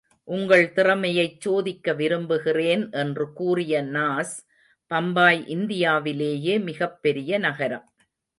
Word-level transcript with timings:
உங்கள் 0.23 0.71
திறமையைச் 0.71 1.41
சோதிக்க 1.41 1.93
விரும்புகிறேன் 1.93 2.91
என்று 2.91 3.33
கூறிய 3.33 3.83
நாஸ் 3.83 4.33
பம்பாய் 4.87 5.47
இந்தியாவிலேயே 5.47 6.59
மிகப் 6.59 7.01
பெரிய 7.01 7.37
நகரம். 7.37 7.93